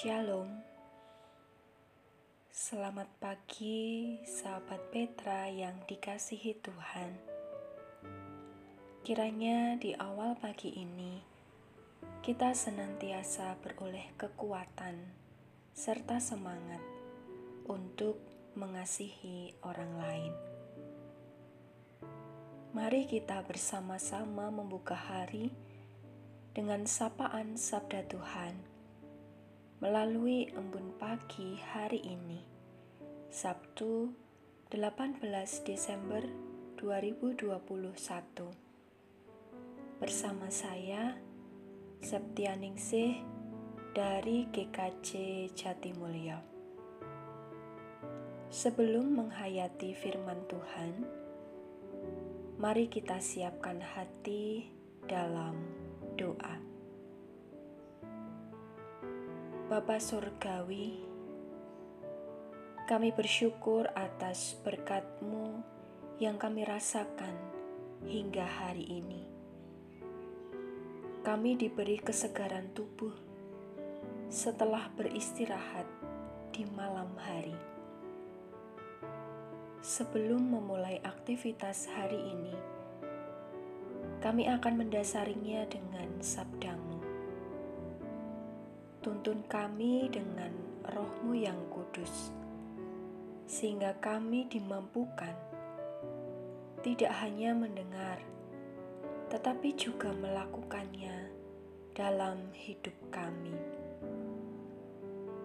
[0.00, 0.48] Shalom.
[2.48, 7.20] Selamat pagi, sahabat Petra yang dikasihi Tuhan.
[9.04, 11.20] Kiranya di awal pagi ini
[12.24, 15.04] kita senantiasa beroleh kekuatan
[15.76, 16.80] serta semangat
[17.68, 18.24] untuk
[18.56, 20.32] mengasihi orang lain.
[22.72, 25.52] Mari kita bersama-sama membuka hari
[26.56, 28.69] dengan sapaan Sabda Tuhan
[29.80, 32.44] melalui embun pagi hari ini,
[33.32, 34.12] Sabtu
[34.68, 35.24] 18
[35.64, 36.20] Desember
[36.76, 37.56] 2021.
[39.96, 41.16] Bersama saya,
[42.04, 43.24] Septianingsih
[43.96, 45.08] dari GKJ
[45.56, 46.44] Jatimulyo.
[48.52, 50.92] Sebelum menghayati firman Tuhan,
[52.60, 54.68] mari kita siapkan hati
[55.08, 55.56] dalam
[56.20, 56.69] doa.
[59.70, 60.98] Bapa Surgawi,
[62.90, 65.62] kami bersyukur atas berkat-Mu
[66.18, 67.38] yang kami rasakan
[68.02, 69.22] hingga hari ini.
[71.22, 73.14] Kami diberi kesegaran tubuh
[74.26, 75.86] setelah beristirahat
[76.50, 77.54] di malam hari.
[79.86, 82.58] Sebelum memulai aktivitas hari ini,
[84.18, 86.89] kami akan mendasarinya dengan sabdamu
[89.00, 90.52] tuntun kami dengan
[90.84, 92.32] rohmu yang kudus,
[93.48, 95.32] sehingga kami dimampukan
[96.84, 98.20] tidak hanya mendengar,
[99.32, 101.32] tetapi juga melakukannya
[101.96, 103.56] dalam hidup kami.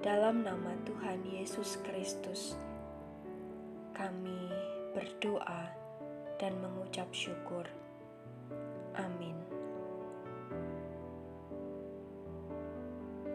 [0.00, 2.56] Dalam nama Tuhan Yesus Kristus,
[3.96, 4.48] kami
[4.92, 5.68] berdoa
[6.36, 7.66] dan mengucap syukur.
[8.96, 9.57] Amin.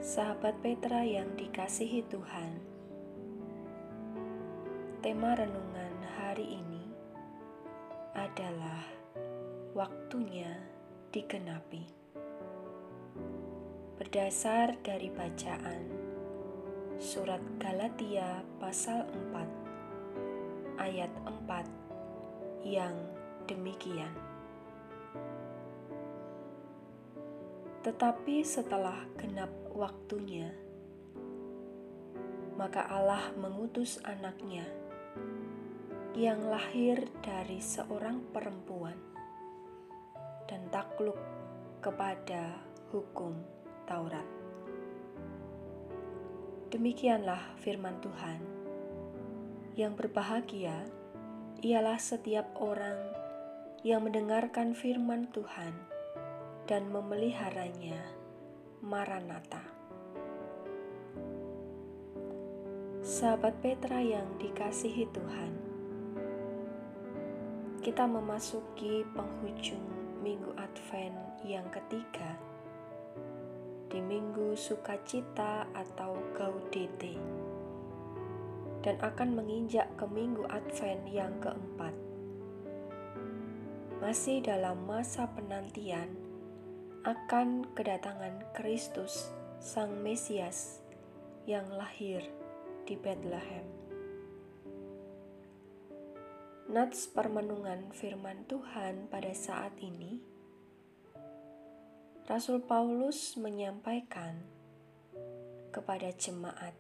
[0.04, 2.60] Sahabat Petra yang dikasihi Tuhan,
[5.00, 6.92] tema renungan hari ini
[8.12, 8.84] adalah
[9.72, 10.60] waktunya
[11.16, 11.88] digenapi.
[13.96, 15.88] Berdasar dari bacaan
[17.00, 21.16] surat Galatia pasal 4 ayat
[21.48, 22.92] 4 yang
[23.48, 24.12] demikian.
[27.88, 30.54] Tetapi setelah genap waktunya,
[32.54, 34.64] maka Allah mengutus anaknya
[36.14, 38.94] yang lahir dari seorang perempuan
[40.46, 41.18] dan takluk
[41.82, 42.62] kepada
[42.94, 43.34] hukum
[43.90, 44.26] Taurat.
[46.70, 48.40] Demikianlah firman Tuhan.
[49.74, 50.86] Yang berbahagia
[51.66, 52.98] ialah setiap orang
[53.82, 55.74] yang mendengarkan firman Tuhan
[56.70, 58.23] dan memeliharanya.
[58.84, 59.64] Maranatha.
[63.00, 65.54] Sahabat Petra yang dikasihi Tuhan,
[67.80, 69.88] kita memasuki penghujung
[70.20, 71.16] Minggu Advent
[71.48, 72.36] yang ketiga
[73.88, 77.16] di Minggu Sukacita atau Gaudete
[78.84, 81.96] dan akan menginjak ke Minggu Advent yang keempat.
[84.04, 86.23] Masih dalam masa penantian
[87.04, 89.28] akan kedatangan Kristus,
[89.60, 90.80] Sang Mesias,
[91.44, 92.24] yang lahir
[92.88, 93.68] di Bethlehem.
[96.72, 100.24] Nats permenungan firman Tuhan pada saat ini,
[102.24, 104.40] Rasul Paulus menyampaikan
[105.76, 106.72] kepada jemaat,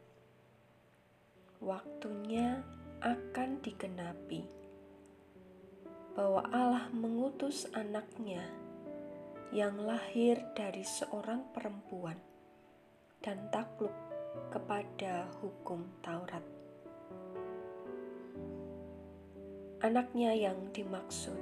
[1.59, 2.63] waktunya
[3.03, 4.47] akan digenapi
[6.16, 8.47] bahwa Allah mengutus anaknya
[9.53, 12.18] yang lahir dari seorang perempuan
[13.22, 13.94] dan takluk
[14.50, 16.41] kepada hukum Taurat.
[19.86, 21.38] Anaknya yang dimaksud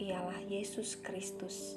[0.00, 1.76] ialah Yesus Kristus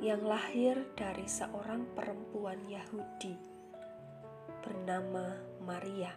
[0.00, 3.36] yang lahir dari seorang perempuan Yahudi
[4.64, 6.16] bernama Maria.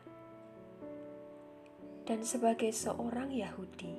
[2.07, 3.92] Dan sebagai seorang Yahudi,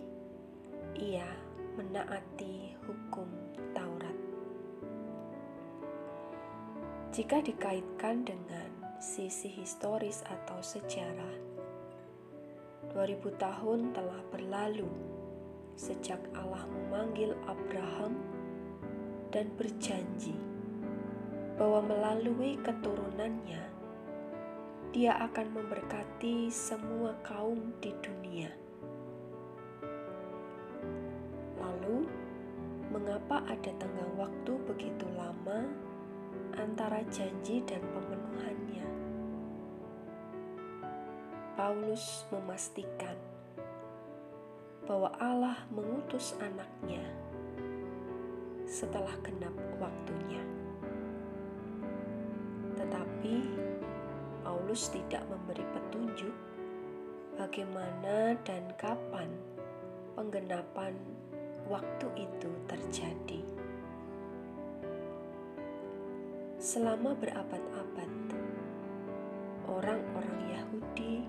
[0.96, 1.28] ia
[1.76, 3.39] menaati hukum
[7.10, 8.70] Jika dikaitkan dengan
[9.02, 11.34] sisi historis atau sejarah,
[12.94, 14.86] 2000 tahun telah berlalu
[15.74, 18.14] sejak Allah memanggil Abraham
[19.34, 20.38] dan berjanji
[21.58, 23.64] bahwa melalui keturunannya
[24.94, 28.54] dia akan memberkati semua kaum di dunia.
[31.58, 32.06] Lalu,
[32.94, 35.89] mengapa ada tenggang waktu begitu lama
[36.60, 38.84] antara janji dan pemenuhannya.
[41.56, 43.16] Paulus memastikan
[44.84, 47.00] bahwa Allah mengutus anaknya
[48.68, 50.44] setelah genap waktunya.
[52.76, 53.36] Tetapi
[54.44, 56.34] Paulus tidak memberi petunjuk
[57.40, 59.32] bagaimana dan kapan
[60.12, 60.92] penggenapan
[61.72, 63.59] waktu itu terjadi.
[66.60, 68.12] Selama berabad-abad,
[69.64, 71.24] orang-orang Yahudi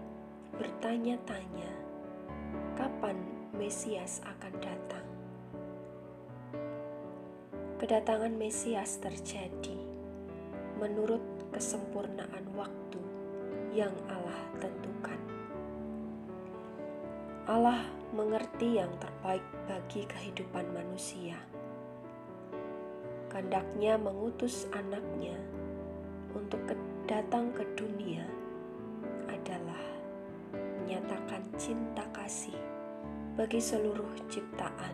[0.59, 1.71] bertanya-tanya
[2.75, 3.15] kapan
[3.55, 5.07] Mesias akan datang.
[7.79, 9.79] Kedatangan Mesias terjadi
[10.75, 11.23] menurut
[11.55, 12.99] kesempurnaan waktu
[13.71, 15.19] yang Allah tentukan.
[17.47, 21.50] Allah mengerti yang terbaik bagi kehidupan manusia.
[23.31, 25.39] Kandaknya mengutus anaknya
[26.35, 26.59] untuk
[27.07, 28.27] datang ke dunia
[29.31, 29.79] adalah
[30.51, 32.59] menyatakan cinta kasih
[33.39, 34.91] bagi seluruh ciptaan,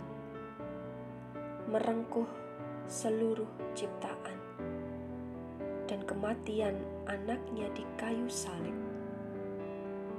[1.65, 2.29] merengkuh
[2.85, 4.37] seluruh ciptaan,
[5.89, 6.77] dan kematian
[7.09, 8.77] anaknya di kayu salib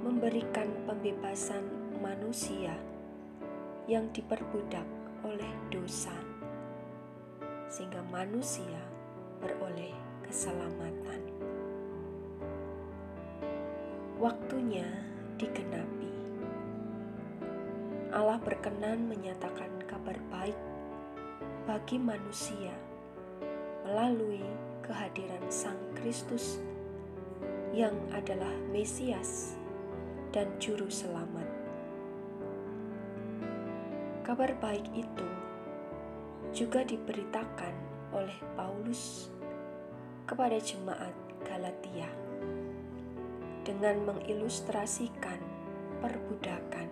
[0.03, 1.63] memberikan pembebasan
[2.03, 2.75] manusia
[3.87, 4.83] yang diperbudak
[5.23, 6.11] oleh dosa,
[7.69, 8.81] sehingga manusia
[9.39, 9.93] beroleh
[10.25, 11.21] keselamatan.
[14.19, 14.89] Waktunya
[15.37, 16.11] digenapi.
[18.09, 20.57] Allah berkenan menyatakan kabar baik
[21.69, 22.73] bagi manusia
[23.85, 24.41] melalui
[24.81, 26.57] kehadiran Sang Kristus
[27.69, 29.53] yang adalah Mesias
[30.33, 31.45] dan Juru Selamat.
[34.25, 35.29] Kabar baik itu
[36.51, 37.73] juga diberitakan
[38.13, 39.29] oleh Paulus
[40.25, 41.13] kepada jemaat
[41.45, 42.09] Galatia
[43.65, 45.37] dengan mengilustrasikan
[46.01, 46.89] perbudakan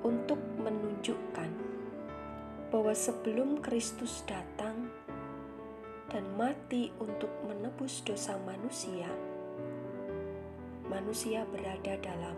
[0.00, 1.50] untuk menunjukkan
[2.70, 4.88] bahwa sebelum Kristus datang
[6.10, 9.10] dan mati untuk menebus dosa manusia,
[10.86, 12.36] manusia berada dalam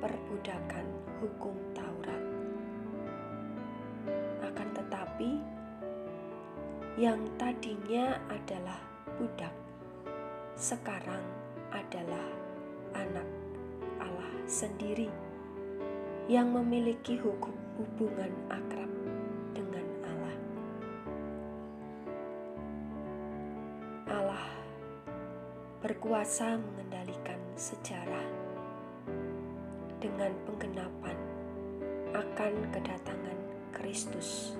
[0.00, 0.86] perbudakan
[1.20, 2.23] hukum Taurat.
[6.94, 8.78] Yang tadinya adalah
[9.18, 9.50] budak,
[10.54, 11.26] sekarang
[11.74, 12.22] adalah
[12.94, 13.26] anak
[13.98, 15.10] Allah sendiri
[16.30, 17.50] yang memiliki hukum
[17.82, 18.92] hubungan akrab
[19.58, 20.36] dengan Allah.
[24.14, 24.46] Allah
[25.82, 28.28] berkuasa mengendalikan sejarah
[29.98, 31.18] dengan penggenapan
[32.14, 33.38] akan kedatangan
[33.74, 34.54] Kristus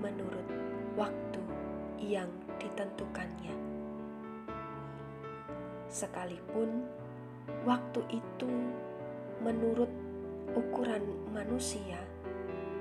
[0.00, 0.48] menurut
[0.96, 1.25] waktu
[2.06, 2.30] yang
[2.62, 3.50] ditentukannya.
[5.90, 6.86] Sekalipun
[7.66, 8.50] waktu itu
[9.42, 9.90] menurut
[10.54, 11.02] ukuran
[11.34, 11.98] manusia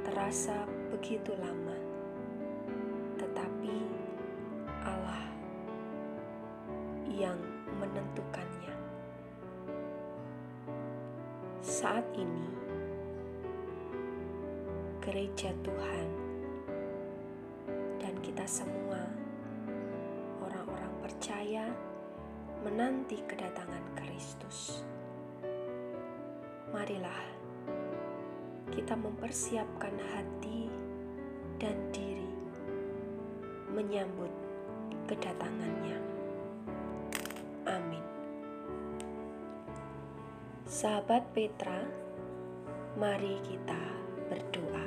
[0.06, 1.78] terasa begitu lama,
[3.18, 3.78] tetapi
[4.86, 5.26] Allah
[7.10, 7.42] yang
[7.82, 8.78] menentukannya.
[11.66, 12.46] Saat ini,
[15.02, 16.25] gereja Tuhan
[18.46, 19.02] semua,
[20.38, 21.66] orang-orang percaya,
[22.62, 24.86] menanti kedatangan Kristus.
[26.70, 27.26] Marilah
[28.70, 30.70] kita mempersiapkan hati
[31.58, 32.30] dan diri
[33.74, 34.30] menyambut
[35.10, 35.98] kedatangannya.
[37.66, 38.06] Amin.
[40.70, 41.82] Sahabat Petra,
[42.94, 43.82] mari kita
[44.30, 44.85] berdoa.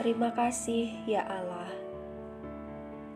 [0.00, 1.68] Terima kasih ya Allah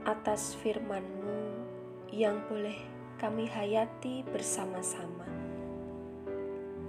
[0.04, 1.64] atas firman-Mu
[2.12, 2.76] yang boleh
[3.16, 5.24] kami hayati bersama-sama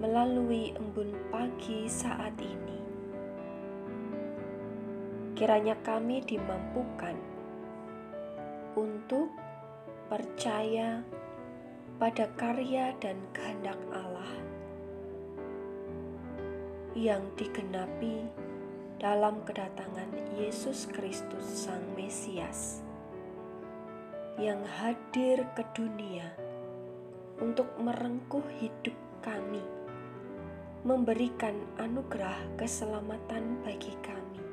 [0.04, 2.80] melalui embun pagi saat ini.
[5.32, 7.16] Kiranya kami dimampukan
[8.75, 9.32] untuk
[10.12, 11.08] percaya
[12.04, 14.44] pada karya dan kehendak Allah
[17.00, 18.28] yang digenapi
[18.96, 20.08] dalam kedatangan
[20.40, 22.80] Yesus Kristus Sang Mesias
[24.40, 26.32] yang hadir ke dunia
[27.44, 29.64] untuk merengkuh hidup kami,
[30.88, 34.44] memberikan anugerah keselamatan bagi kami.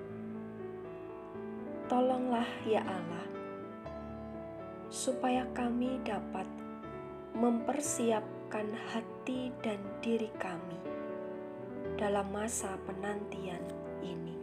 [1.86, 3.26] Tolonglah ya Allah,
[4.90, 6.46] supaya kami dapat
[7.38, 10.78] mempersiapkan hati dan diri kami
[11.94, 14.36] dalam masa penantian ini.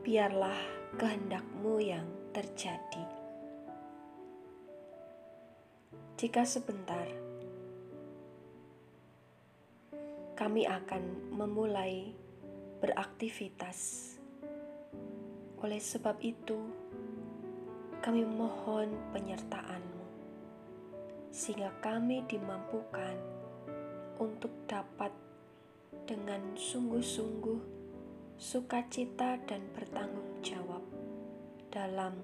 [0.00, 0.58] Biarlah
[0.96, 3.06] kehendakmu yang terjadi.
[6.16, 7.08] Jika sebentar,
[10.36, 12.16] kami akan memulai
[12.80, 14.12] beraktivitas.
[15.60, 16.56] Oleh sebab itu,
[18.00, 20.06] kami mohon penyertaan-Mu,
[21.28, 23.16] sehingga kami dimampukan
[24.16, 25.12] untuk dapat
[26.10, 27.62] dengan sungguh-sungguh
[28.34, 30.82] sukacita dan bertanggung jawab
[31.70, 32.18] dalam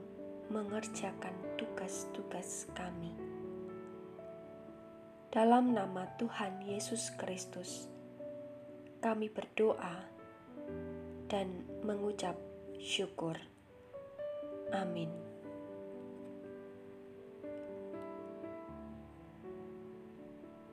[0.51, 3.15] mengerjakan tugas-tugas kami.
[5.31, 7.87] Dalam nama Tuhan Yesus Kristus,
[8.99, 10.03] kami berdoa
[11.31, 12.35] dan mengucap
[12.83, 13.39] syukur.
[14.75, 15.15] Amin.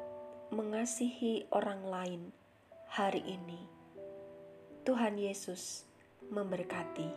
[0.53, 2.21] mengasihi orang lain
[2.93, 3.65] hari ini.
[4.85, 5.81] Tuhan Yesus
[6.29, 7.09] memberkati.